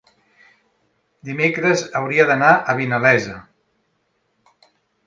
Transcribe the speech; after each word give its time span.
Dimecres 1.29 1.85
hauria 2.01 2.27
d'anar 2.33 2.51
a 2.55 2.77
Vinalesa. 2.81 3.39